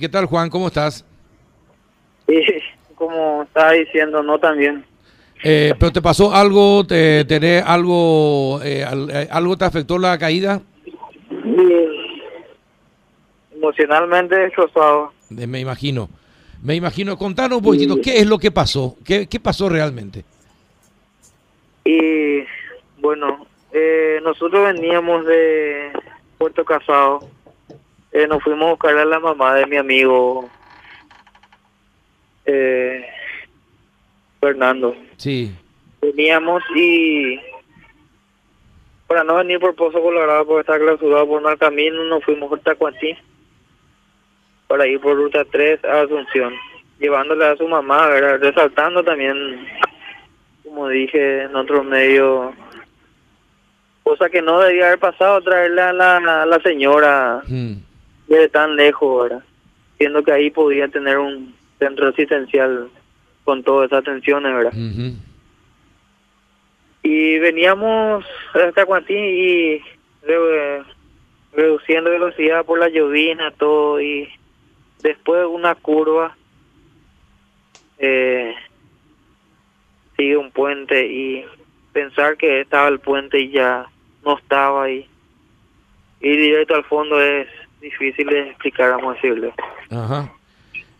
¿Qué 0.00 0.08
tal, 0.08 0.26
Juan? 0.26 0.48
¿Cómo 0.48 0.68
estás? 0.68 1.04
Sí, 2.28 2.40
como 2.94 3.42
estaba 3.42 3.72
diciendo, 3.72 4.22
no 4.22 4.38
también. 4.38 4.84
Eh, 5.42 5.74
¿Pero 5.76 5.90
te 5.90 6.00
pasó 6.00 6.32
algo? 6.32 6.86
¿Te, 6.86 7.24
tenés 7.24 7.64
algo, 7.66 8.60
eh, 8.62 8.84
eh, 8.84 9.28
algo 9.28 9.56
te 9.56 9.64
afectó 9.64 9.98
la 9.98 10.16
caída? 10.16 10.62
Emocionalmente 13.52 14.36
destrozado. 14.36 15.12
Eh, 15.36 15.48
me 15.48 15.58
imagino. 15.58 16.08
Me 16.62 16.76
imagino. 16.76 17.18
Contanos 17.18 17.58
un 17.58 17.64
poquitito, 17.64 18.00
¿qué 18.00 18.18
es 18.18 18.26
lo 18.28 18.38
que 18.38 18.52
pasó? 18.52 18.94
¿Qué, 19.04 19.26
qué 19.26 19.40
pasó 19.40 19.68
realmente? 19.68 20.24
Y 21.84 22.44
bueno, 22.98 23.48
eh, 23.72 24.20
nosotros 24.22 24.64
veníamos 24.74 25.26
de 25.26 25.90
Puerto 26.38 26.64
Casado. 26.64 27.18
Eh, 28.12 28.26
nos 28.26 28.42
fuimos 28.42 28.66
a 28.66 28.70
buscar 28.70 28.96
a 28.96 29.04
la 29.04 29.20
mamá 29.20 29.54
de 29.54 29.66
mi 29.66 29.76
amigo 29.76 30.48
eh, 32.46 33.04
Fernando. 34.40 34.96
Sí. 35.16 35.54
Veníamos 36.00 36.62
y 36.74 37.38
para 39.06 39.24
no 39.24 39.36
venir 39.36 39.58
por 39.58 39.74
Pozo 39.74 40.00
Colorado 40.00 40.46
porque 40.46 40.60
está 40.60 40.78
clausurado 40.78 41.26
por 41.26 41.42
mal 41.42 41.58
camino, 41.58 42.04
nos 42.04 42.24
fuimos 42.24 42.52
a 42.52 42.56
Tacuantí 42.58 43.16
para 44.66 44.86
ir 44.86 45.00
por 45.00 45.16
ruta 45.16 45.44
3 45.50 45.82
a 45.84 46.02
Asunción, 46.02 46.54
llevándole 47.00 47.46
a 47.46 47.56
su 47.56 47.66
mamá, 47.66 48.06
¿verdad? 48.08 48.38
resaltando 48.38 49.02
también, 49.02 49.66
como 50.62 50.88
dije 50.88 51.44
en 51.44 51.56
otro 51.56 51.82
medio, 51.82 52.52
cosa 54.02 54.28
que 54.28 54.42
no 54.42 54.60
debía 54.60 54.88
haber 54.88 54.98
pasado, 54.98 55.40
traerle 55.40 55.80
a 55.80 55.92
la, 55.94 56.42
a 56.42 56.46
la 56.46 56.60
señora 56.60 57.42
Mm. 57.48 57.87
Desde 58.28 58.48
tan 58.48 58.76
lejos, 58.76 59.24
¿verdad? 59.28 59.44
siendo 59.96 60.22
que 60.22 60.30
ahí 60.32 60.50
podía 60.50 60.86
tener 60.88 61.18
un 61.18 61.54
centro 61.80 62.08
asistencial 62.08 62.88
con 63.44 63.64
todas 63.64 63.86
esas 63.88 64.00
atenciones, 64.02 64.54
¿verdad? 64.54 64.72
Y 67.02 67.38
veníamos 67.38 68.24
hasta 68.54 68.84
Cuantí 68.86 69.14
y 69.14 69.82
re- 70.22 70.82
reduciendo 71.52 72.10
velocidad 72.10 72.64
por 72.64 72.78
la 72.78 72.88
llovina, 72.88 73.50
todo, 73.52 74.00
y 74.00 74.28
después 75.02 75.46
una 75.46 75.74
curva, 75.74 76.36
eh, 77.98 78.54
sigue 80.16 80.36
un 80.36 80.50
puente 80.50 81.06
y 81.06 81.44
pensar 81.92 82.36
que 82.36 82.60
estaba 82.60 82.88
el 82.88 83.00
puente 83.00 83.40
y 83.40 83.50
ya 83.50 83.86
no 84.24 84.36
estaba 84.38 84.84
ahí. 84.84 85.08
Y 86.20 86.36
directo 86.36 86.74
al 86.74 86.84
fondo 86.84 87.20
es 87.20 87.48
difícil 87.80 88.26
de 88.28 88.40
explicar, 88.50 88.90
vamos 88.90 89.12
a 89.12 89.14
decirle. 89.14 89.52
Ajá. 89.90 90.32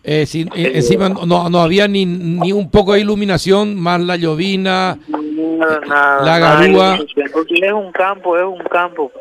Eh, 0.05 0.25
sin- 0.27 0.49
eh, 0.55 0.73
encima 0.75 1.09
no, 1.09 1.51
no 1.51 1.61
había 1.61 1.87
ni, 1.89 2.07
ni 2.07 2.53
un 2.53 2.71
poco 2.71 2.95
de 2.95 3.01
iluminación, 3.01 3.79
más 3.79 4.01
la 4.01 4.17
llovina. 4.17 4.97
Nada, 5.09 5.81
nada, 5.87 6.25
La 6.25 6.39
garúa. 6.39 6.99
Porque 7.33 7.55
es 7.63 7.73
un 7.73 7.93
campo, 7.93 8.37
es 8.39 8.45
un 8.45 8.61
campo. 8.69 9.13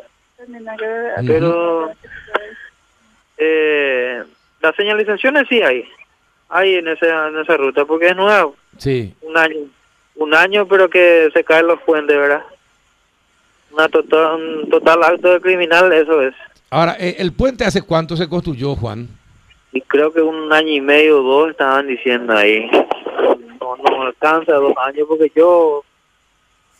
Pero 1.26 1.90
eh, 3.36 4.22
las 4.62 4.74
señalizaciones 4.76 5.46
sí 5.48 5.60
hay, 5.62 5.84
hay 6.48 6.74
en 6.76 6.88
esa, 6.88 7.28
en 7.28 7.38
esa 7.38 7.56
ruta, 7.56 7.84
porque 7.84 8.08
es 8.08 8.16
nuevo, 8.16 8.56
Sí. 8.78 9.14
un 9.22 9.36
año, 9.36 9.56
un 10.16 10.34
año, 10.34 10.66
pero 10.66 10.88
que 10.88 11.28
se 11.34 11.44
caen 11.44 11.66
los 11.66 11.80
puentes, 11.82 12.16
¿verdad? 12.16 12.42
Una 13.72 13.88
total, 13.88 14.36
un 14.62 14.70
total 14.70 15.02
acto 15.02 15.32
de 15.34 15.40
criminal, 15.40 15.92
eso 15.92 16.22
es. 16.22 16.34
Ahora, 16.70 16.96
eh, 16.98 17.16
¿el 17.18 17.32
puente 17.32 17.64
hace 17.64 17.82
cuánto 17.82 18.16
se 18.16 18.28
construyó, 18.28 18.76
Juan? 18.76 19.08
Y 19.72 19.80
creo 19.82 20.12
que 20.12 20.20
un 20.20 20.52
año 20.52 20.68
y 20.68 20.80
medio 20.80 21.20
o 21.20 21.22
dos 21.22 21.50
estaban 21.50 21.86
diciendo 21.86 22.36
ahí. 22.36 22.68
No, 23.60 23.76
no 23.76 24.02
alcanza 24.02 24.52
dos 24.54 24.74
años, 24.84 25.06
porque 25.08 25.30
yo 25.34 25.82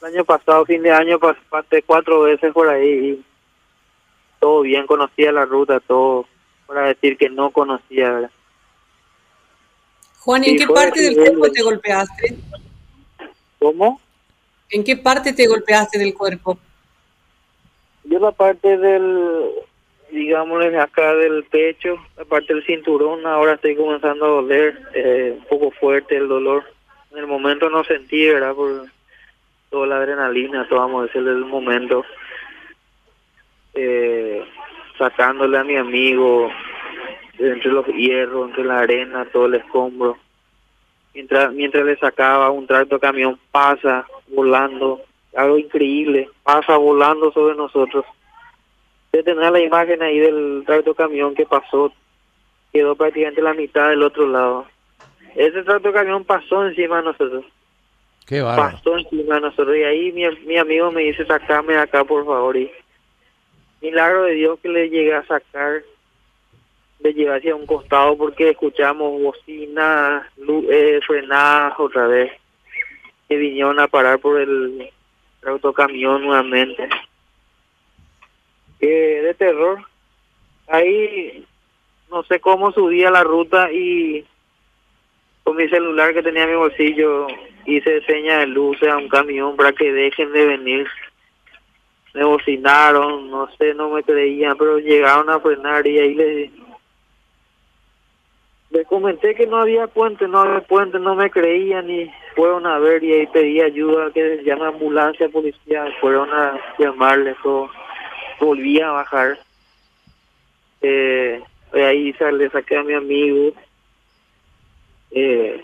el 0.03 0.15
año 0.15 0.25
pasado, 0.25 0.65
fin 0.65 0.83
de 0.83 0.91
año, 0.93 1.19
pas- 1.19 1.37
pasé 1.49 1.83
cuatro 1.83 2.23
veces 2.23 2.53
por 2.53 2.69
ahí 2.69 2.89
y 2.89 3.25
todo 4.41 4.61
bien, 4.63 4.87
conocía 4.87 5.33
la 5.33 5.45
ruta, 5.45 5.81
todo, 5.81 6.27
para 6.67 6.83
decir 6.89 7.17
que 7.17 7.29
no 7.29 7.51
conocía, 7.51 8.11
¿verdad? 8.13 8.31
Juan, 10.21 10.45
¿y 10.45 10.51
en 10.51 10.59
Sí, 10.59 10.67
qué 10.67 10.73
parte 10.73 11.01
del 11.03 11.17
cuerpo 11.17 11.51
te 11.51 11.63
golpeaste? 11.63 12.39
¿Cómo? 13.59 14.01
¿En 14.71 14.85
qué 14.85 14.97
parte 14.97 15.33
te 15.33 15.47
golpeaste 15.47 15.99
del 15.99 16.15
cuerpo? 16.15 16.59
Yo 18.05 18.19
la 18.19 18.31
parte 18.33 18.77
del, 18.79 19.51
digámosle 20.11 20.79
acá 20.79 21.15
del 21.15 21.45
pecho, 21.45 21.97
la 22.17 22.25
parte 22.25 22.55
del 22.55 22.65
cinturón, 22.65 23.27
ahora 23.27 23.55
estoy 23.55 23.77
comenzando 23.77 24.25
a 24.25 24.29
doler, 24.29 24.79
eh, 24.95 25.37
un 25.39 25.45
poco 25.47 25.71
fuerte 25.71 26.17
el 26.17 26.29
dolor. 26.29 26.65
En 27.13 27.19
el 27.19 27.27
momento 27.27 27.71
no 27.71 27.85
sentí, 27.85 28.27
¿verdad? 28.27 28.55
Por 28.55 28.87
toda 29.71 29.87
la 29.87 29.97
adrenalina, 29.97 30.67
todo 30.69 30.81
vamos 30.81 31.01
a 31.01 31.07
decirle 31.07 31.31
del 31.31 31.45
momento. 31.45 32.05
Eh, 33.75 34.45
sacándole 34.99 35.59
a 35.59 35.65
mi 35.65 35.77
amigo 35.77 36.51
entre 37.39 37.71
los 37.71 37.87
hierros, 37.87 38.49
entre 38.49 38.65
la 38.65 38.81
arena, 38.81 39.27
todo 39.33 39.47
el 39.47 39.55
escombro. 39.55 40.19
Mientras, 41.15 41.53
mientras 41.53 41.85
le 41.85 41.97
sacaba 41.97 42.51
un 42.51 42.67
tracto 42.67 42.99
camión 42.99 43.39
pasa 43.51 44.07
volando, 44.29 45.01
algo 45.35 45.59
increíble, 45.59 46.29
pasa 46.43 46.77
volando 46.77 47.33
sobre 47.33 47.57
nosotros. 47.57 48.05
Usted 49.09 49.25
tendrá 49.25 49.51
la 49.51 49.61
imagen 49.61 50.03
ahí 50.03 50.19
del 50.19 50.63
tracto 50.67 50.95
camión 50.95 51.35
que 51.35 51.47
pasó, 51.47 51.93
quedó 52.73 52.95
prácticamente 52.95 53.41
la 53.43 53.55
mitad 53.55 53.89
del 53.89 54.03
otro 54.03 54.27
lado. 54.29 54.67
Ese 55.35 55.63
tracto 55.63 55.93
camión 55.93 56.25
pasó 56.25 56.67
encima 56.67 56.99
de 56.99 57.05
nosotros, 57.05 57.45
Qué 58.27 58.43
bárbaro. 58.43 58.77
pasó 58.77 58.99
encima 58.99 59.37
de 59.37 59.41
nosotros 59.43 59.77
y 59.77 59.83
ahí 59.85 60.13
mi, 60.13 60.29
mi 60.47 60.59
amigo 60.59 60.91
me 60.93 61.03
dice, 61.03 61.25
sacame 61.25 61.75
de 61.75 61.81
acá 61.81 62.05
por 62.05 62.25
favor 62.27 62.57
y 62.57 62.71
milagro 63.81 64.25
de 64.25 64.33
Dios 64.35 64.59
que 64.61 64.69
le 64.69 64.91
llegué 64.91 65.15
a 65.15 65.25
sacar, 65.25 65.83
le 67.01 67.15
llevé 67.15 67.37
hacia 67.37 67.55
un 67.55 67.65
costado 67.65 68.17
porque 68.19 68.51
escuchamos 68.51 69.23
bocinas, 69.23 70.25
lu- 70.37 70.67
eh, 70.71 71.01
frenadas 71.07 71.75
otra 71.79 72.07
vez, 72.09 72.33
que 73.29 73.37
vinieron 73.37 73.79
a 73.81 73.87
parar 73.89 74.19
por 74.19 74.39
el 74.41 74.91
autocamión 75.47 76.23
nuevamente. 76.25 76.89
Eh, 78.81 79.21
de 79.25 79.35
terror. 79.35 79.81
Ahí 80.69 81.45
no 82.11 82.23
sé 82.25 82.41
cómo 82.41 82.73
subí 82.73 83.05
a 83.05 83.11
la 83.11 83.25
ruta 83.25 83.71
y 83.73 84.25
con 85.43 85.57
mi 85.57 85.69
celular 85.69 86.15
que 86.15 86.23
tenía 86.23 86.45
en 86.45 86.51
mi 86.51 86.57
bolsillo 86.57 87.27
hice 87.67 88.03
señas 88.03 88.41
de 88.41 88.47
luces 88.47 88.89
a 88.89 88.97
un 88.97 89.09
camión 89.09 89.57
para 89.57 89.73
que 89.73 89.93
dejen 89.93 90.33
de 90.33 90.47
venir. 90.47 90.87
Me 92.15 92.25
bocinaron, 92.25 93.31
no 93.31 93.49
sé, 93.57 93.75
no 93.75 93.91
me 93.91 94.03
creían, 94.03 94.57
pero 94.57 94.79
llegaron 94.79 95.29
a 95.29 95.41
frenar 95.41 95.87
y 95.87 95.99
ahí 95.99 96.15
les, 96.15 96.51
les 98.71 98.87
comenté 98.87 99.35
que 99.35 99.47
no 99.47 99.59
había 99.59 99.87
puente, 99.87 100.27
no 100.27 100.41
había 100.41 100.61
puente, 100.61 100.99
no 100.99 101.15
me 101.15 101.31
creían 101.31 101.91
y 101.91 102.11
fueron 102.35 102.67
a 102.67 102.79
ver 102.79 103.05
y 103.05 103.13
ahí 103.13 103.27
pedí 103.27 103.61
ayuda, 103.61 104.11
que 104.13 104.43
llame 104.45 104.67
ambulancia, 104.67 105.29
policía, 105.29 105.87
fueron 106.01 106.31
a 106.33 106.59
llamarle 106.79 107.35
todo. 107.43 107.71
Volví 108.41 108.81
a 108.81 108.91
bajar. 108.91 109.39
Eh, 110.81 111.43
de 111.73 111.85
ahí 111.85 112.15
le 112.33 112.51
saqué 112.51 112.77
a 112.77 112.83
mi 112.83 112.95
amigo, 112.95 113.53
eh, 115.11 115.63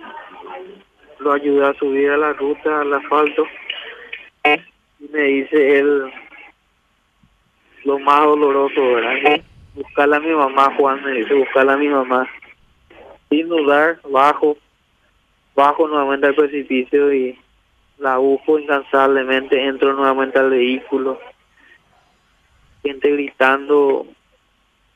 lo 1.19 1.33
ayudé 1.33 1.67
a 1.67 1.75
subir 1.75 2.11
a 2.11 2.17
la 2.17 2.33
ruta, 2.33 2.81
al 2.81 2.93
asfalto. 2.93 3.47
Y 5.01 5.09
me 5.13 5.23
dice 5.23 5.79
él 5.79 6.13
lo 7.85 7.99
más 7.99 8.21
doloroso, 8.21 8.81
¿verdad? 8.81 9.41
Buscarle 9.75 10.17
a 10.17 10.21
mi 10.21 10.33
mamá, 10.33 10.75
Juan 10.77 11.03
me 11.03 11.13
dice, 11.13 11.35
buscarle 11.35 11.73
a 11.73 11.77
mi 11.77 11.89
mamá. 11.89 12.29
Sin 13.29 13.49
dudar, 13.49 13.99
bajo, 14.09 14.57
bajo 15.55 15.89
nuevamente 15.89 16.27
al 16.27 16.35
precipicio 16.35 17.13
y 17.13 17.39
la 17.99 18.19
busco 18.19 18.59
incansablemente, 18.59 19.63
entro 19.63 19.95
nuevamente 19.95 20.39
al 20.39 20.51
vehículo. 20.51 21.19
Gente 22.85 23.11
gritando 23.11 24.07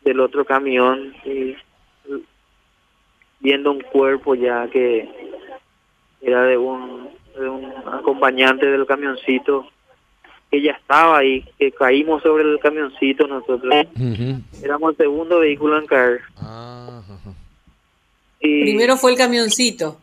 del 0.05 0.20
otro 0.20 0.44
camión 0.44 1.14
y 1.25 1.56
viendo 3.40 3.73
un 3.73 3.81
cuerpo 3.81 4.35
ya 4.35 4.69
que 4.69 5.08
era 6.20 6.43
de 6.43 6.56
un, 6.56 7.08
de 7.38 7.49
un 7.49 7.73
acompañante 7.93 8.67
del 8.67 8.87
camioncito 8.87 9.67
que 10.50 10.62
ya 10.62 10.73
estaba 10.73 11.19
ahí, 11.19 11.44
que 11.58 11.70
caímos 11.73 12.23
sobre 12.23 12.43
el 12.44 12.58
camioncito 12.58 13.26
nosotros. 13.26 13.73
Éramos 14.62 14.93
el 14.93 14.96
segundo 14.96 15.40
vehículo 15.40 15.79
en 15.79 15.87
caer. 15.87 16.20
Ah. 16.38 17.02
Y 18.40 18.62
Primero 18.62 18.96
fue 18.96 19.11
el 19.12 19.19
camioncito. 19.19 19.99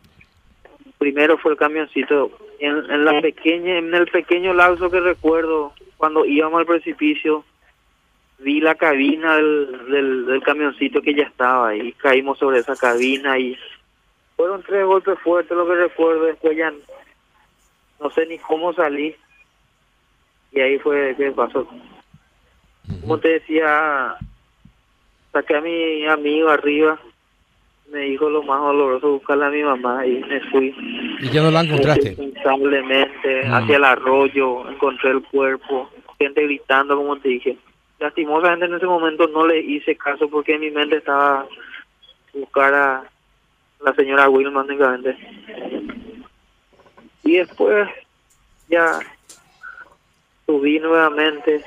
primero 0.98 1.36
fue 1.38 1.52
el 1.52 1.58
camioncito. 1.58 2.30
En, 2.60 2.76
en 2.90 3.04
la 3.04 3.20
pequeña, 3.20 3.78
en 3.78 3.92
el 3.94 4.06
pequeño 4.06 4.54
lapso 4.54 4.88
que 4.88 5.00
recuerdo, 5.00 5.72
cuando 5.96 6.24
íbamos 6.24 6.60
al 6.60 6.66
precipicio, 6.66 7.44
vi 8.38 8.60
la 8.60 8.74
cabina 8.74 9.36
del, 9.36 9.86
del, 9.90 10.26
del 10.26 10.42
camioncito 10.42 11.00
que 11.02 11.14
ya 11.14 11.24
estaba 11.24 11.68
ahí. 11.68 11.92
Caímos 11.92 12.38
sobre 12.38 12.58
esa 12.58 12.76
cabina 12.76 13.38
y 13.38 13.56
fueron 14.36 14.62
tres 14.62 14.84
golpes 14.84 15.18
fuertes, 15.20 15.56
lo 15.56 15.66
que 15.66 15.74
recuerdo. 15.74 16.24
Después 16.24 16.56
ya 16.56 16.72
no 18.00 18.10
sé 18.10 18.26
ni 18.26 18.38
cómo 18.38 18.72
salí. 18.74 19.14
Y 20.52 20.60
ahí 20.60 20.78
fue 20.78 21.14
que 21.16 21.32
pasó. 21.32 21.68
Como 23.00 23.18
te 23.18 23.28
decía, 23.28 24.16
saqué 25.32 25.56
a 25.56 25.60
mi 25.60 26.06
amigo 26.06 26.48
arriba. 26.48 27.00
Me 27.90 28.00
dijo 28.00 28.28
lo 28.28 28.42
más 28.42 28.60
doloroso, 28.60 29.12
buscarle 29.12 29.44
a 29.44 29.50
mi 29.50 29.62
mamá 29.62 30.04
y 30.04 30.18
me 30.24 30.40
fui. 30.50 30.74
¿Y 31.20 31.28
ya 31.30 31.40
no 31.40 31.52
la 31.52 31.60
encontraste? 31.60 32.16
Responsablemente, 32.16 33.46
hacia 33.46 33.76
el 33.76 33.84
arroyo, 33.84 34.68
encontré 34.68 35.10
el 35.10 35.22
cuerpo, 35.22 35.88
gente 36.18 36.42
gritando, 36.42 36.96
como 36.96 37.16
te 37.16 37.28
dije. 37.28 37.56
Lastimosamente 37.98 38.66
en 38.66 38.74
ese 38.74 38.86
momento 38.86 39.26
no 39.28 39.46
le 39.46 39.60
hice 39.60 39.96
caso 39.96 40.28
porque 40.28 40.54
en 40.54 40.60
mi 40.60 40.70
mente 40.70 40.96
estaba 40.96 41.46
buscar 42.34 42.74
a 42.74 43.04
la 43.80 43.94
señora 43.94 44.28
Wilma 44.28 44.62
únicamente. 44.62 45.16
Y 47.24 47.38
después 47.38 47.88
ya 48.68 49.00
subí 50.46 50.78
nuevamente. 50.78 51.64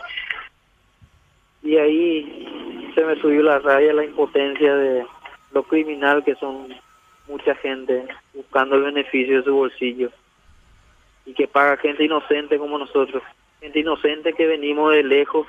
Y 1.64 1.78
ahí 1.78 2.92
se 2.96 3.04
me 3.04 3.20
subió 3.20 3.44
la 3.44 3.60
raya, 3.60 3.94
la 3.94 4.06
impotencia 4.06 4.76
de 4.76 5.06
lo 5.52 5.64
criminal 5.64 6.24
que 6.24 6.36
son 6.36 6.74
mucha 7.28 7.56
gente 7.56 8.08
buscando 8.34 8.76
el 8.76 8.84
beneficio 8.84 9.38
de 9.38 9.44
su 9.44 9.54
bolsillo. 9.54 10.12
Y 11.26 11.34
que 11.34 11.48
paga 11.48 11.78
gente 11.78 12.06
inocente 12.06 12.58
como 12.58 12.78
nosotros, 12.78 13.22
gente 13.60 13.80
inocente 13.80 14.34
que 14.34 14.48
venimos 14.48 14.94
de 14.94 15.04
lejos 15.04 15.46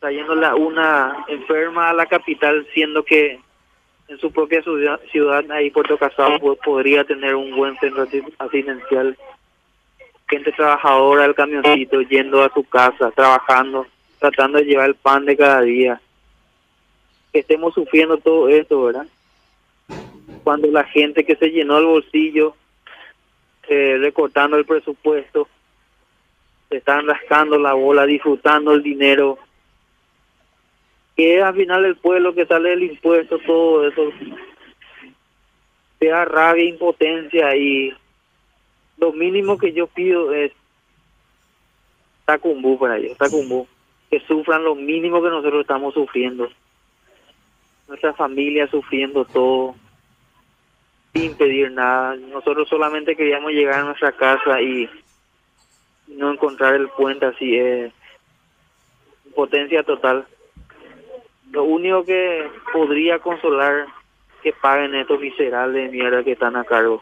trayéndola 0.00 0.54
una 0.54 1.24
enferma 1.28 1.90
a 1.90 1.94
la 1.94 2.06
capital 2.06 2.66
siendo 2.74 3.02
que 3.04 3.40
en 4.08 4.18
su 4.18 4.30
propia 4.30 4.62
ciudad, 4.62 5.00
ciudad 5.10 5.50
ahí 5.50 5.70
Puerto 5.70 5.98
Casado 5.98 6.38
po- 6.38 6.56
podría 6.56 7.04
tener 7.04 7.34
un 7.34 7.54
buen 7.56 7.76
centro 7.78 8.02
asi- 8.04 8.22
asistencial 8.38 9.16
gente 10.28 10.52
trabajadora 10.52 11.22
del 11.22 11.34
camioncito 11.34 12.00
yendo 12.02 12.42
a 12.42 12.52
su 12.52 12.64
casa, 12.64 13.10
trabajando, 13.12 13.86
tratando 14.18 14.58
de 14.58 14.64
llevar 14.64 14.88
el 14.88 14.94
pan 14.96 15.24
de 15.24 15.36
cada 15.36 15.60
día. 15.62 16.00
Que 17.32 17.40
estemos 17.40 17.74
sufriendo 17.74 18.16
todo 18.18 18.48
esto, 18.48 18.82
¿verdad? 18.84 19.06
Cuando 20.42 20.68
la 20.68 20.84
gente 20.84 21.24
que 21.24 21.36
se 21.36 21.50
llenó 21.50 21.78
el 21.78 21.84
bolsillo, 21.86 22.56
eh, 23.68 23.98
recortando 24.00 24.56
el 24.56 24.64
presupuesto, 24.64 25.48
se 26.70 26.78
están 26.78 27.06
rascando 27.06 27.56
la 27.58 27.74
bola, 27.74 28.04
disfrutando 28.04 28.72
el 28.72 28.82
dinero, 28.82 29.38
que 31.16 31.38
es 31.38 31.42
al 31.42 31.54
final 31.54 31.84
el 31.84 31.96
pueblo 31.96 32.34
que 32.34 32.46
sale 32.46 32.70
del 32.70 32.82
impuesto, 32.84 33.38
todo 33.38 33.88
eso, 33.88 34.12
te 35.98 36.08
da 36.08 36.24
rabia, 36.26 36.64
impotencia 36.64 37.56
y 37.56 37.92
lo 38.98 39.12
mínimo 39.12 39.56
que 39.56 39.72
yo 39.72 39.86
pido 39.86 40.32
es 40.32 40.52
tacumbú 42.26 42.78
para 42.78 42.98
ellos, 42.98 43.16
tacumbú, 43.16 43.66
que 44.10 44.20
sufran 44.20 44.64
lo 44.64 44.74
mínimo 44.74 45.22
que 45.22 45.30
nosotros 45.30 45.62
estamos 45.62 45.94
sufriendo. 45.94 46.50
Nuestra 47.88 48.12
familia 48.14 48.66
sufriendo 48.66 49.24
todo, 49.24 49.76
sin 51.14 51.34
pedir 51.36 51.70
nada. 51.70 52.16
Nosotros 52.16 52.68
solamente 52.68 53.16
queríamos 53.16 53.52
llegar 53.52 53.80
a 53.80 53.84
nuestra 53.84 54.12
casa 54.12 54.60
y 54.60 54.90
no 56.08 56.32
encontrar 56.32 56.74
el 56.74 56.88
puente 56.88 57.26
así, 57.26 57.56
es 57.56 57.92
potencia 59.34 59.82
total. 59.82 60.26
Lo 61.56 61.64
único 61.64 62.04
que 62.04 62.50
podría 62.70 63.18
consolar 63.18 63.86
que 64.42 64.52
paguen 64.52 64.94
estos 64.94 65.18
viscerales 65.18 65.74
de 65.74 65.88
mierda 65.88 66.22
que 66.22 66.32
están 66.32 66.54
a 66.54 66.64
cargo 66.64 67.00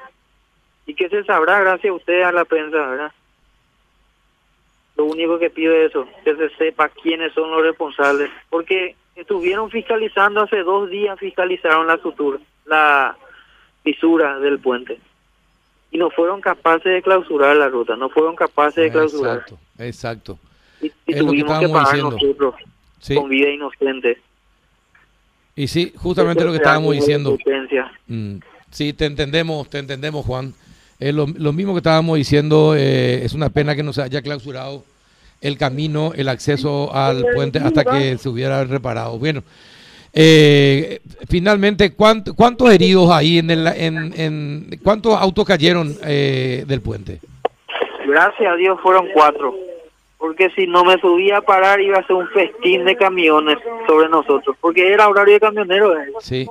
y 0.87 0.95
que 0.95 1.09
se 1.09 1.25
sabrá 1.25 1.59
gracias 1.59 1.91
a 1.91 1.97
ustedes 1.97 2.25
a 2.25 2.31
la 2.31 2.45
prensa, 2.45 2.77
¿verdad? 2.77 3.13
Lo 4.95 5.07
único 5.07 5.41
que 5.41 5.51
pido 5.51 5.75
es 5.75 5.91
eso, 5.91 6.07
que 6.23 6.37
se 6.37 6.51
sepa 6.51 6.89
quiénes 6.89 7.33
son 7.33 7.51
los 7.51 7.65
responsables, 7.65 8.31
porque 8.49 8.95
estuvieron 9.17 9.71
fiscalizando 9.71 10.43
hace 10.43 10.63
dos 10.63 10.89
días, 10.89 11.19
fiscalizaron 11.19 11.89
la 11.89 11.99
sutura, 11.99 12.39
la 12.65 13.17
fisura 13.83 14.39
del 14.39 14.61
puente 14.61 15.01
y 15.91 15.99
no 15.99 16.11
fueron 16.11 16.41
capaces 16.41 16.93
de 16.93 17.03
clausurar 17.03 17.57
la 17.57 17.71
ruta, 17.71 17.97
no 17.97 18.09
fueron 18.09 18.37
capaces 18.37 18.85
de 18.85 18.93
clausurar 18.93 19.39
Exacto, 19.39 19.59
exacto. 19.79 20.39
y, 20.81 20.87
y 20.87 21.15
que 21.15 21.19
tuvimos 21.19 21.59
que, 21.59 21.69
pagar 21.69 21.87
diciendo. 21.87 22.11
nosotros 22.13 22.55
Sí, 23.01 23.17
con 23.17 23.29
vida 23.29 23.51
inocente. 23.51 24.19
Y 25.57 25.67
sí, 25.69 25.93
justamente 25.97 26.41
Eso 26.41 26.47
lo 26.47 26.53
que 26.53 26.57
es 26.57 26.63
estábamos 26.63 26.95
diciendo. 26.95 27.37
Mm, 28.09 28.37
Sí, 28.71 28.93
te 28.93 29.05
entendemos, 29.07 29.71
te 29.71 29.79
entendemos, 29.79 30.27
Juan. 30.27 30.53
Es 30.99 31.15
lo, 31.15 31.27
lo 31.29 31.53
mismo 31.53 31.75
que 31.75 31.79
estábamos 31.79 32.17
diciendo, 32.17 32.75
eh, 32.77 33.25
es 33.25 33.33
una 33.35 33.49
pena 33.51 33.77
que 33.77 33.83
no 33.85 33.93
se 33.93 34.03
haya 34.03 34.21
clausurado 34.21 34.85
el 35.41 35.57
camino, 35.59 36.13
el 36.17 36.29
acceso 36.29 36.93
al 36.95 37.25
puente 37.35 37.59
hasta 37.61 37.85
que 37.85 38.19
se 38.19 38.29
hubiera 38.29 38.65
reparado. 38.65 39.19
Bueno, 39.19 39.45
eh, 40.13 41.01
finalmente, 41.29 41.97
¿cuánt- 41.97 42.35
¿cuántos 42.35 42.71
heridos 42.73 43.11
ahí 43.11 43.39
en 43.39 43.51
el, 43.51 43.67
en, 43.67 44.15
en- 44.17 44.81
cuántos 44.83 45.15
autos 45.21 45.45
cayeron 45.45 45.95
eh, 46.05 46.65
del 46.67 46.81
puente? 46.81 47.21
Gracias 48.07 48.53
a 48.53 48.57
Dios 48.57 48.79
fueron 48.83 49.07
cuatro. 49.13 49.55
Porque 50.19 50.51
si 50.51 50.67
no 50.67 50.85
me 50.85 50.99
subía 50.99 51.39
a 51.39 51.43
parar 51.43 51.81
iba 51.81 51.99
a 51.99 52.07
ser 52.07 52.17
un 52.17 52.29
festín 52.29 52.85
de 52.85 52.97
camiones 52.97 53.59
sobre 53.87 54.09
nosotros. 54.09 54.57
Porque 54.61 54.93
era 54.93 55.09
horario 55.09 55.35
de 55.35 55.41
camioneros. 55.41 55.97
eh. 55.99 56.13
Sí. 56.21 56.49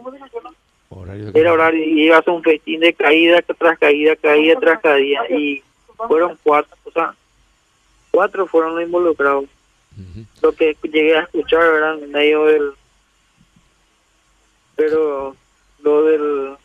Horario 0.89 1.31
de- 1.31 1.39
Era 1.39 1.53
horario 1.53 1.83
y 1.83 2.03
iba 2.05 2.17
a 2.17 2.21
ser 2.21 2.33
un 2.33 2.43
festín 2.43 2.79
de 2.81 2.93
caída 2.93 3.41
tras 3.41 3.79
caída, 3.79 4.15
caída 4.15 4.59
tras 4.59 4.79
caída. 4.81 5.21
Y 5.29 5.63
fueron 6.07 6.37
cuatro. 6.43 6.75
O 6.83 6.91
sea, 6.91 7.15
cuatro 8.11 8.45
fueron 8.45 8.75
los 8.75 8.83
involucrados. 8.83 9.45
Lo 10.41 10.51
que 10.51 10.75
llegué 10.83 11.17
a 11.17 11.21
escuchar 11.21 11.61
era 11.63 11.93
en 11.93 12.11
medio 12.11 12.45
del... 12.45 12.71
Pero 14.75 15.35
lo 15.81 16.03
del... 16.05 16.55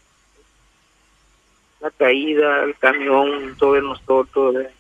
La 1.81 1.91
caída, 1.93 2.65
el 2.65 2.77
camión 2.77 3.57
sobre 3.57 3.83
nosotros, 3.83 4.57
eh, 4.57 4.71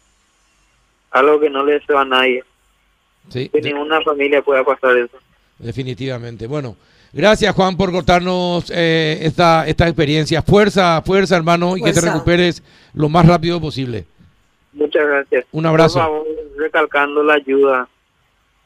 algo 1.10 1.40
que 1.40 1.50
no 1.50 1.64
le 1.64 1.74
deseo 1.74 1.98
a 1.98 2.04
nadie. 2.04 2.44
Sí, 3.28 3.48
Que 3.48 3.60
de- 3.60 3.72
ninguna 3.72 4.00
familia 4.02 4.42
pueda 4.42 4.64
pasar 4.64 4.96
eso. 4.96 5.16
definitivamente. 5.58 6.46
Bueno, 6.46 6.76
gracias 7.12 7.54
Juan 7.54 7.76
por 7.76 7.90
contarnos 7.92 8.70
eh, 8.74 9.18
esta, 9.22 9.66
esta 9.66 9.86
experiencia. 9.86 10.42
Fuerza, 10.42 11.02
fuerza 11.02 11.36
hermano, 11.36 11.76
y 11.76 11.82
que 11.82 11.92
te 11.92 12.00
recuperes 12.00 12.62
lo 12.94 13.08
más 13.08 13.26
rápido 13.26 13.60
posible. 13.60 14.04
Muchas 14.72 15.06
gracias. 15.06 15.44
Un 15.52 15.66
abrazo. 15.66 15.94
Por 15.98 16.02
favor, 16.02 16.26
recalcando 16.56 17.22
la 17.22 17.34
ayuda 17.34 17.88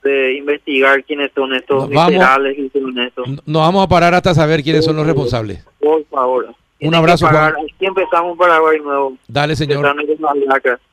de 0.04 0.34
investigar 0.34 1.02
quiénes 1.04 1.30
son 1.34 1.54
estos 1.54 1.88
Nos 1.88 1.90
vamos. 1.90 2.12
y 2.14 2.78
honestos. 2.78 3.28
Nos 3.46 3.62
vamos 3.62 3.84
a 3.84 3.88
parar 3.88 4.14
hasta 4.14 4.34
saber 4.34 4.62
quiénes 4.62 4.84
son 4.84 4.96
los 4.96 5.06
responsables. 5.06 5.64
Por 5.80 6.04
favor. 6.06 6.54
Tienen 6.78 6.98
abrazo. 6.98 7.28
Juan. 7.28 7.54
Aquí 7.54 7.86
empezamos 7.86 8.32
un 8.32 8.38
Paraguay 8.38 8.80
nuevo. 8.80 9.16
Dale, 9.28 9.54
señor. 9.54 9.94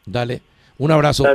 Dale. 0.05 0.41
Un 0.79 0.91
abrazo. 0.91 1.25